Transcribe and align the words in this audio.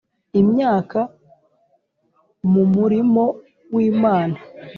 imyaka 0.41 0.99
mu 2.51 2.63
murimo 2.75 3.23
w 3.73 3.75
Imana 3.91 4.37